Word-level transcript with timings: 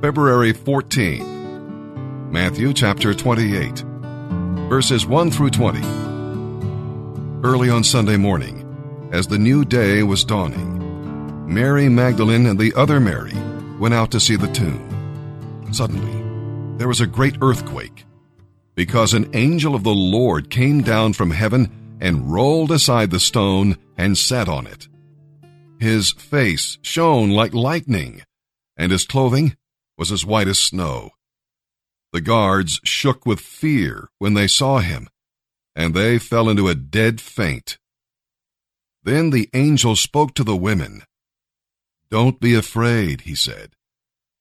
February 0.00 0.54
14. 0.54 2.32
Matthew 2.32 2.72
chapter 2.72 3.12
28, 3.12 3.84
verses 4.70 5.04
1 5.04 5.30
through 5.30 5.50
20. 5.50 5.80
Early 7.46 7.68
on 7.68 7.84
Sunday 7.84 8.16
morning, 8.16 8.66
as 9.12 9.26
the 9.26 9.36
new 9.36 9.62
day 9.62 10.02
was 10.02 10.24
dawning, 10.24 11.46
Mary 11.46 11.90
Magdalene 11.90 12.46
and 12.46 12.58
the 12.58 12.72
other 12.76 12.98
Mary 12.98 13.34
went 13.78 13.92
out 13.92 14.10
to 14.12 14.20
see 14.20 14.36
the 14.36 14.50
tomb. 14.52 15.68
Suddenly, 15.70 16.78
there 16.78 16.88
was 16.88 17.02
a 17.02 17.06
great 17.06 17.36
earthquake, 17.42 18.06
because 18.74 19.12
an 19.12 19.28
angel 19.34 19.74
of 19.74 19.84
the 19.84 19.90
Lord 19.90 20.48
came 20.48 20.80
down 20.80 21.12
from 21.12 21.30
heaven 21.30 21.98
and 22.00 22.32
rolled 22.32 22.72
aside 22.72 23.10
the 23.10 23.20
stone 23.20 23.76
and 23.98 24.16
sat 24.16 24.48
on 24.48 24.66
it. 24.66 24.88
His 25.78 26.10
face 26.10 26.78
shone 26.80 27.32
like 27.32 27.52
lightning, 27.52 28.22
and 28.78 28.90
his 28.92 29.04
clothing 29.04 29.56
was 30.00 30.10
as 30.10 30.24
white 30.24 30.48
as 30.48 30.58
snow. 30.58 31.10
The 32.14 32.22
guards 32.22 32.80
shook 32.82 33.26
with 33.26 33.38
fear 33.38 34.08
when 34.18 34.32
they 34.32 34.46
saw 34.46 34.78
him, 34.78 35.10
and 35.76 35.92
they 35.92 36.18
fell 36.18 36.48
into 36.48 36.68
a 36.68 36.74
dead 36.74 37.20
faint. 37.20 37.76
Then 39.02 39.28
the 39.28 39.50
angel 39.52 39.96
spoke 39.96 40.32
to 40.34 40.42
the 40.42 40.56
women. 40.56 41.02
Don't 42.10 42.40
be 42.40 42.54
afraid, 42.54 43.20
he 43.22 43.34
said. 43.34 43.74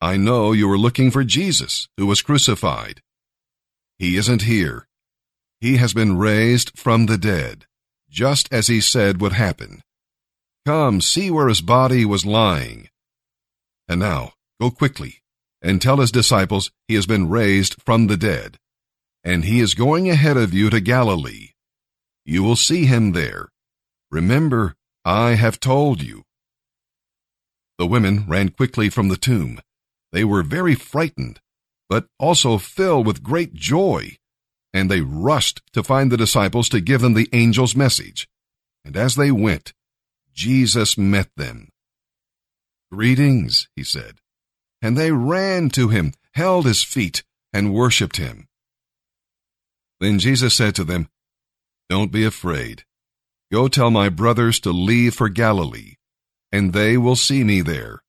I 0.00 0.16
know 0.16 0.52
you 0.52 0.72
are 0.72 0.78
looking 0.78 1.10
for 1.10 1.22
Jesus, 1.22 1.86
who 1.98 2.06
was 2.06 2.22
crucified. 2.22 3.02
He 3.98 4.16
isn't 4.16 4.42
here. 4.42 4.88
He 5.60 5.76
has 5.76 5.92
been 5.92 6.16
raised 6.16 6.78
from 6.78 7.04
the 7.06 7.18
dead, 7.18 7.66
just 8.08 8.50
as 8.50 8.68
he 8.68 8.80
said 8.80 9.20
would 9.20 9.34
happen. 9.34 9.82
Come, 10.64 11.02
see 11.02 11.30
where 11.30 11.48
his 11.48 11.60
body 11.60 12.06
was 12.06 12.24
lying. 12.24 12.88
And 13.86 14.00
now, 14.00 14.32
go 14.58 14.70
quickly 14.70 15.21
and 15.62 15.80
tell 15.80 15.98
his 15.98 16.10
disciples 16.10 16.70
he 16.88 16.94
has 16.94 17.06
been 17.06 17.30
raised 17.30 17.80
from 17.80 18.08
the 18.08 18.16
dead, 18.16 18.58
and 19.22 19.44
he 19.44 19.60
is 19.60 19.74
going 19.74 20.10
ahead 20.10 20.36
of 20.36 20.52
you 20.52 20.68
to 20.68 20.80
Galilee. 20.80 21.50
You 22.24 22.42
will 22.42 22.56
see 22.56 22.86
him 22.86 23.12
there. 23.12 23.48
Remember, 24.10 24.74
I 25.04 25.34
have 25.34 25.60
told 25.60 26.02
you. 26.02 26.24
The 27.78 27.86
women 27.86 28.26
ran 28.28 28.50
quickly 28.50 28.90
from 28.90 29.08
the 29.08 29.16
tomb. 29.16 29.60
They 30.10 30.24
were 30.24 30.42
very 30.42 30.74
frightened, 30.74 31.40
but 31.88 32.06
also 32.18 32.58
filled 32.58 33.06
with 33.06 33.22
great 33.22 33.54
joy, 33.54 34.16
and 34.74 34.90
they 34.90 35.00
rushed 35.00 35.62
to 35.72 35.82
find 35.82 36.10
the 36.10 36.16
disciples 36.16 36.68
to 36.70 36.80
give 36.80 37.00
them 37.00 37.14
the 37.14 37.28
angel's 37.32 37.74
message. 37.74 38.28
And 38.84 38.96
as 38.96 39.14
they 39.14 39.30
went, 39.30 39.72
Jesus 40.34 40.98
met 40.98 41.28
them. 41.36 41.68
Greetings, 42.90 43.68
he 43.76 43.84
said 43.84 44.21
and 44.82 44.98
they 44.98 45.12
ran 45.12 45.70
to 45.70 45.88
him, 45.88 46.12
held 46.34 46.66
his 46.66 46.82
feet, 46.82 47.22
and 47.52 47.72
worshipped 47.72 48.16
him. 48.16 48.48
Then 50.00 50.18
Jesus 50.18 50.54
said 50.54 50.74
to 50.74 50.84
them, 50.84 51.08
Don't 51.88 52.10
be 52.10 52.24
afraid. 52.24 52.84
Go 53.52 53.68
tell 53.68 53.90
my 53.90 54.08
brothers 54.08 54.58
to 54.60 54.70
leave 54.72 55.14
for 55.14 55.28
Galilee, 55.28 55.94
and 56.50 56.72
they 56.72 56.96
will 56.96 57.16
see 57.16 57.44
me 57.44 57.60
there. 57.60 58.02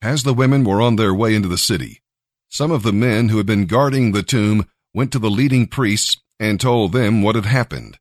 As 0.00 0.22
the 0.22 0.34
women 0.34 0.62
were 0.62 0.80
on 0.80 0.96
their 0.96 1.12
way 1.12 1.34
into 1.34 1.48
the 1.48 1.58
city, 1.58 2.00
some 2.48 2.70
of 2.70 2.82
the 2.82 2.92
men 2.92 3.28
who 3.28 3.38
had 3.38 3.46
been 3.46 3.66
guarding 3.66 4.12
the 4.12 4.22
tomb 4.22 4.66
went 4.94 5.12
to 5.12 5.18
the 5.18 5.30
leading 5.30 5.66
priests 5.66 6.16
and 6.38 6.60
told 6.60 6.92
them 6.92 7.22
what 7.22 7.34
had 7.34 7.46
happened. 7.46 7.98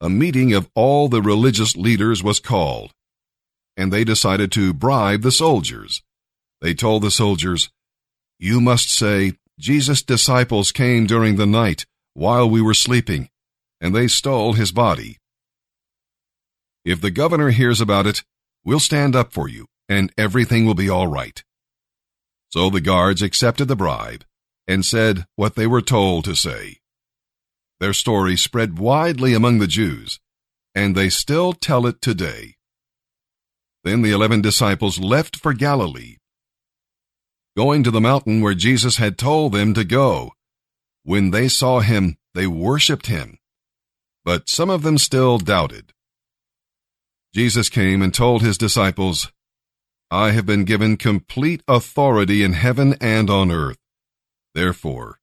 A 0.00 0.08
meeting 0.08 0.52
of 0.52 0.70
all 0.74 1.08
the 1.08 1.22
religious 1.22 1.76
leaders 1.76 2.22
was 2.22 2.40
called, 2.40 2.92
and 3.76 3.92
they 3.92 4.04
decided 4.04 4.52
to 4.52 4.72
bribe 4.72 5.22
the 5.22 5.32
soldiers. 5.32 6.02
They 6.60 6.74
told 6.74 7.02
the 7.02 7.10
soldiers, 7.10 7.70
You 8.38 8.60
must 8.60 8.90
say, 8.90 9.34
Jesus' 9.58 10.02
disciples 10.02 10.72
came 10.72 11.06
during 11.06 11.36
the 11.36 11.46
night 11.46 11.86
while 12.14 12.48
we 12.48 12.60
were 12.60 12.74
sleeping, 12.74 13.28
and 13.80 13.94
they 13.94 14.08
stole 14.08 14.54
his 14.54 14.72
body. 14.72 15.18
If 16.84 17.00
the 17.00 17.10
governor 17.10 17.50
hears 17.50 17.80
about 17.80 18.06
it, 18.06 18.24
we'll 18.64 18.80
stand 18.80 19.14
up 19.14 19.32
for 19.32 19.48
you, 19.48 19.66
and 19.88 20.12
everything 20.18 20.64
will 20.64 20.74
be 20.74 20.88
all 20.88 21.06
right. 21.06 21.42
So 22.50 22.70
the 22.70 22.80
guards 22.80 23.22
accepted 23.22 23.66
the 23.66 23.76
bribe 23.76 24.24
and 24.66 24.84
said 24.84 25.26
what 25.36 25.54
they 25.54 25.66
were 25.66 25.82
told 25.82 26.24
to 26.24 26.34
say. 26.34 26.78
Their 27.78 27.92
story 27.92 28.36
spread 28.36 28.78
widely 28.78 29.34
among 29.34 29.58
the 29.58 29.66
Jews, 29.66 30.18
and 30.74 30.96
they 30.96 31.08
still 31.08 31.52
tell 31.52 31.86
it 31.86 32.02
today. 32.02 32.56
Then 33.84 34.02
the 34.02 34.12
eleven 34.12 34.40
disciples 34.40 34.98
left 34.98 35.36
for 35.36 35.52
Galilee 35.52 36.16
going 37.56 37.82
to 37.82 37.90
the 37.90 38.00
mountain 38.00 38.40
where 38.40 38.54
Jesus 38.54 38.96
had 38.96 39.18
told 39.18 39.52
them 39.52 39.74
to 39.74 39.84
go. 39.84 40.32
When 41.02 41.30
they 41.30 41.48
saw 41.48 41.80
him, 41.80 42.16
they 42.34 42.46
worshipped 42.46 43.06
him. 43.06 43.38
But 44.24 44.48
some 44.48 44.70
of 44.70 44.82
them 44.82 44.98
still 44.98 45.38
doubted. 45.38 45.92
Jesus 47.34 47.68
came 47.68 48.02
and 48.02 48.12
told 48.12 48.42
his 48.42 48.58
disciples, 48.58 49.32
I 50.10 50.30
have 50.30 50.46
been 50.46 50.64
given 50.64 50.96
complete 50.96 51.62
authority 51.68 52.42
in 52.42 52.54
heaven 52.54 52.94
and 53.00 53.28
on 53.28 53.50
earth. 53.50 53.78
Therefore, 54.54 55.18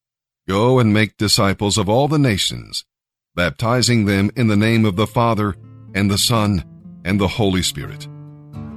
go 0.48 0.80
and 0.80 0.94
make 0.94 1.18
disciples 1.18 1.78
of 1.78 1.90
all 1.90 2.08
the 2.08 2.20
nations, 2.20 2.86
baptizing 3.34 4.06
them 4.06 4.32
in 4.36 4.48
the 4.48 4.56
name 4.56 4.86
of 4.86 4.96
the 4.96 5.08
Father, 5.08 5.56
and 5.94 6.10
the 6.10 6.18
Son, 6.18 6.64
and 7.04 7.20
the 7.20 7.28
Holy 7.28 7.62
Spirit 7.62 8.08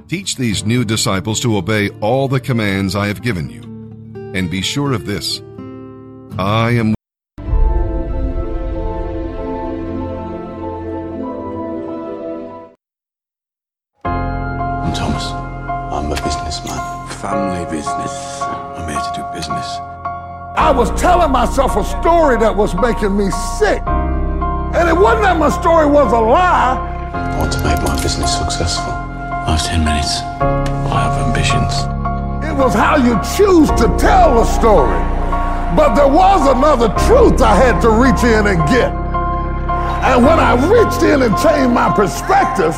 Teach 0.09 0.37
these 0.37 0.65
new 0.65 0.83
disciples 0.83 1.39
to 1.41 1.55
obey 1.55 1.89
all 2.01 2.27
the 2.27 2.39
commands 2.39 2.95
I 2.95 3.05
have 3.05 3.21
given 3.21 3.47
you. 3.47 3.61
And 4.33 4.49
be 4.49 4.63
sure 4.63 4.91
of 4.91 5.05
this 5.05 5.39
I 6.39 6.71
am. 6.71 6.95
I'm 14.03 14.93
Thomas. 14.95 15.25
I'm 15.29 16.11
a 16.11 16.15
businessman. 16.15 17.07
Family 17.21 17.65
business. 17.69 18.41
I'm 18.41 18.89
here 18.89 18.99
to 18.99 19.11
do 19.15 19.21
business. 19.37 19.77
I 20.57 20.73
was 20.75 20.89
telling 20.99 21.31
myself 21.31 21.75
a 21.75 21.83
story 21.83 22.37
that 22.37 22.55
was 22.55 22.73
making 22.73 23.15
me 23.15 23.29
sick. 23.59 23.83
And 23.85 24.89
it 24.89 24.97
wasn't 24.97 25.21
that 25.21 25.37
my 25.37 25.49
story 25.49 25.85
was 25.85 26.11
a 26.11 26.19
lie. 26.19 27.11
I 27.13 27.37
want 27.37 27.53
to 27.53 27.63
make 27.63 27.77
my 27.83 28.01
business 28.01 28.35
successful. 28.39 29.08
I 29.49 29.57
have 29.57 29.65
10 29.65 29.81
minutes. 29.81 30.21
I 30.93 31.09
have 31.09 31.17
ambitions. 31.25 31.73
It 32.45 32.53
was 32.53 32.77
how 32.77 33.01
you 33.01 33.17
choose 33.33 33.65
to 33.81 33.89
tell 33.97 34.37
a 34.37 34.45
story. 34.45 35.01
But 35.73 35.97
there 35.97 36.05
was 36.05 36.45
another 36.53 36.93
truth 37.09 37.41
I 37.41 37.57
had 37.57 37.81
to 37.81 37.89
reach 37.89 38.21
in 38.21 38.45
and 38.45 38.61
get. 38.69 38.93
And 40.05 40.21
when 40.21 40.37
I 40.37 40.53
reached 40.53 41.01
in 41.01 41.25
and 41.25 41.33
changed 41.41 41.73
my 41.73 41.89
perspective, 41.89 42.77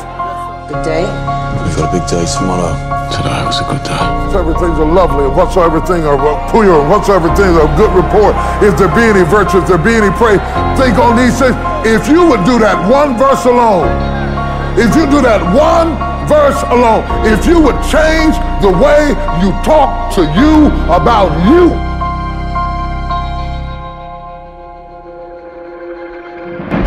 Good 0.72 0.80
day. 0.88 1.04
We've 1.60 1.76
got 1.76 1.92
a 1.92 2.00
big 2.00 2.08
day 2.08 2.24
tomorrow. 2.24 2.72
Today 3.12 3.44
was 3.44 3.60
a 3.60 3.68
good 3.68 3.84
day. 3.84 4.00
whatsoever 4.32 4.56
things 4.56 4.76
are 4.80 4.88
lovely, 4.88 5.28
and 5.28 5.36
whatsoever 5.36 5.76
things 5.84 6.08
are 6.08 6.16
pure, 6.56 6.72
and 6.80 6.88
whatsoever 6.88 7.28
things 7.36 7.52
are 7.52 7.68
good 7.76 7.92
report, 7.92 8.32
if 8.64 8.80
there 8.80 8.88
be 8.96 9.12
any 9.12 9.28
virtue, 9.28 9.60
if 9.60 9.68
there 9.68 9.76
be 9.76 9.92
any 9.92 10.08
praise, 10.16 10.40
think 10.80 10.96
on 10.96 11.20
these 11.20 11.36
things. 11.36 11.52
If 11.84 12.08
you 12.08 12.24
would 12.32 12.48
do 12.48 12.56
that 12.64 12.80
one 12.88 13.20
verse 13.20 13.44
alone, 13.44 13.92
if 14.80 14.96
you 14.96 15.04
do 15.12 15.20
that 15.20 15.44
one 15.52 16.11
verse 16.28 16.60
alone, 16.68 17.04
if 17.26 17.46
you 17.46 17.60
would 17.60 17.78
change 17.90 18.34
the 18.62 18.70
way 18.70 19.08
you 19.42 19.50
talk 19.62 20.14
to 20.14 20.22
you 20.38 20.66
about 20.90 21.30
you, 21.48 21.70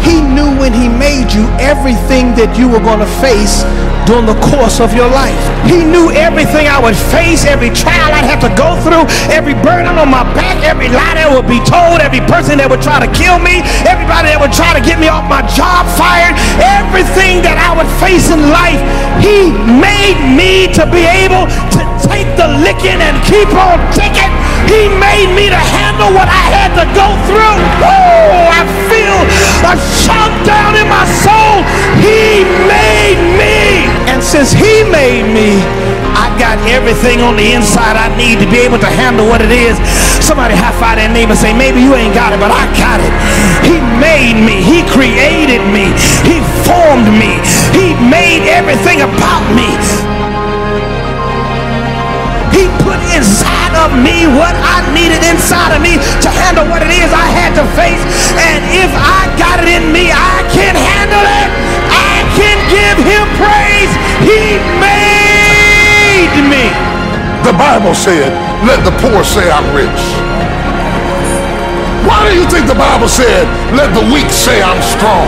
He 0.05 0.21
knew 0.21 0.53
when 0.61 0.71
he 0.71 0.87
made 0.87 1.33
you 1.33 1.49
everything 1.57 2.37
that 2.37 2.53
you 2.53 2.69
were 2.69 2.79
going 2.79 3.01
to 3.01 3.09
face 3.17 3.65
during 4.05 4.29
the 4.29 4.37
course 4.53 4.77
of 4.77 4.93
your 4.93 5.09
life. 5.09 5.41
He 5.65 5.81
knew 5.81 6.13
everything 6.13 6.69
I 6.69 6.77
would 6.77 6.95
face, 7.09 7.41
every 7.41 7.73
trial 7.73 8.13
I'd 8.13 8.29
have 8.29 8.39
to 8.45 8.53
go 8.53 8.77
through, 8.85 9.09
every 9.33 9.57
burden 9.65 9.97
on 9.97 10.13
my 10.13 10.21
back, 10.37 10.61
every 10.61 10.93
lie 10.93 11.17
that 11.17 11.27
would 11.33 11.49
be 11.49 11.57
told, 11.65 12.05
every 12.05 12.21
person 12.29 12.61
that 12.61 12.69
would 12.69 12.85
try 12.85 13.01
to 13.01 13.09
kill 13.17 13.41
me, 13.41 13.65
everybody 13.89 14.29
that 14.29 14.37
would 14.37 14.53
try 14.53 14.77
to 14.77 14.83
get 14.85 15.01
me 15.01 15.09
off 15.09 15.25
my 15.25 15.41
job 15.57 15.74
made 19.65 20.17
me 20.37 20.69
to 20.77 20.85
be 20.85 21.03
able 21.25 21.49
to 21.73 21.81
take 22.05 22.29
the 22.37 22.47
licking 22.61 23.01
and 23.01 23.17
keep 23.25 23.49
on 23.53 23.81
ticking. 23.91 24.31
He 24.69 24.89
made 24.97 25.29
me 25.33 25.49
to 25.49 25.57
handle 25.57 26.13
what 26.13 26.29
I 26.29 26.45
had 26.53 26.71
to 26.77 26.85
go 26.93 27.07
through. 27.29 27.57
Oh, 27.81 28.49
I 28.49 28.61
feel 28.89 29.19
a 29.65 29.75
shout 30.05 30.33
down 30.45 30.77
in 30.77 30.87
my 30.89 31.05
soul. 31.25 31.65
He 32.01 32.45
made 32.69 33.21
me. 33.37 33.89
And 34.09 34.23
since 34.23 34.51
he 34.53 34.83
made 34.89 35.25
me, 35.29 35.84
everything 36.69 37.21
on 37.21 37.35
the 37.35 37.53
inside 37.53 37.97
I 37.97 38.09
need 38.17 38.39
to 38.41 38.47
be 38.49 38.61
able 38.61 38.79
to 38.79 38.89
handle 38.89 39.27
what 39.27 39.41
it 39.41 39.51
is. 39.51 39.77
Somebody 40.23 40.55
high 40.57 40.73
five 40.77 40.97
that 40.97 41.13
neighbor 41.13 41.35
say, 41.35 41.53
maybe 41.53 41.81
you 41.81 41.93
ain't 41.93 42.13
got 42.13 42.33
it, 42.33 42.39
but 42.41 42.49
I 42.49 42.65
got 42.77 42.97
it. 43.01 43.13
He 43.65 43.77
made 44.01 44.37
me. 44.37 44.61
He 44.61 44.81
created 44.89 45.61
me. 45.69 45.93
He 46.25 46.41
formed 46.65 47.09
me. 47.11 47.37
He 47.75 47.93
made 48.09 48.47
everything 48.49 49.05
about 49.05 49.43
me. 49.53 49.69
He 52.55 52.71
put 52.81 52.97
inside 53.11 53.75
of 53.83 53.91
me 53.99 54.25
what 54.31 54.55
I 54.55 54.79
needed 54.95 55.21
inside 55.27 55.75
of 55.75 55.81
me 55.83 55.99
to 55.99 56.29
handle 56.31 56.65
what 56.71 56.81
it 56.81 56.93
is 56.93 57.11
I 57.11 57.27
had 57.27 57.51
to 57.59 57.65
face. 57.75 57.99
And 58.39 58.63
if 58.71 58.91
I 58.95 59.27
got 59.35 59.59
it 59.59 59.69
in 59.69 59.91
me, 59.91 60.09
I 60.09 60.41
can 60.55 60.73
handle 60.73 61.25
it. 61.43 61.64
Bible 67.57 67.95
said, 67.95 68.31
let 68.67 68.83
the 68.83 68.91
poor 68.99 69.23
say 69.23 69.49
I'm 69.49 69.67
rich. 69.75 70.01
Why 72.07 72.29
do 72.29 72.35
you 72.35 72.45
think 72.49 72.67
the 72.67 72.75
Bible 72.75 73.07
said, 73.07 73.47
let 73.73 73.93
the 73.93 74.05
weak 74.13 74.29
say 74.29 74.61
I'm 74.61 74.81
strong? 74.81 75.27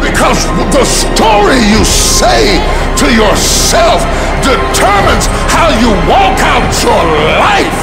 Because 0.00 0.46
the 0.72 0.84
story 0.84 1.58
you 1.68 1.84
say 1.84 2.62
to 2.96 3.06
yourself 3.12 4.00
determines 4.42 5.26
how 5.50 5.68
you 5.82 5.90
walk 6.08 6.38
out 6.40 6.70
your 6.82 7.04
life. 7.42 7.80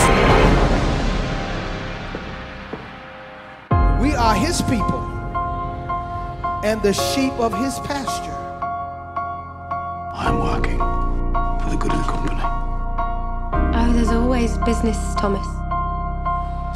We 4.01 4.15
are 4.15 4.33
his 4.33 4.61
people 4.61 5.03
and 6.63 6.81
the 6.81 6.93
sheep 6.93 7.33
of 7.33 7.53
his 7.59 7.79
pasture. 7.79 8.24
Always 14.35 14.57
business, 14.65 14.97
Thomas. 15.15 15.47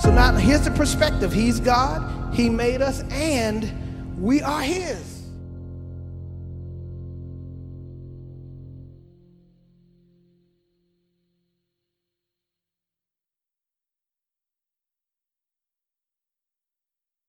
So 0.01 0.13
now 0.13 0.31
here's 0.31 0.61
the 0.61 0.71
perspective. 0.71 1.33
He's 1.33 1.59
God, 1.59 2.33
he 2.33 2.49
made 2.49 2.81
us, 2.81 3.03
and 3.11 3.69
we 4.17 4.41
are 4.41 4.61
his. 4.61 5.18